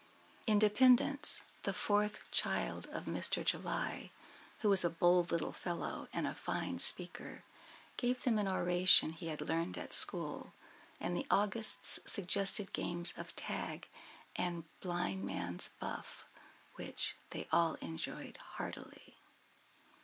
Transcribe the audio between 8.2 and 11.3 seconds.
them an oration he had learned at school; and the